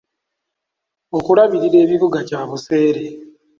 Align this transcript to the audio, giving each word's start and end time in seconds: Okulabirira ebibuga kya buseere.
Okulabirira 1.17 1.77
ebibuga 1.85 2.19
kya 2.27 2.41
buseere. 2.49 3.05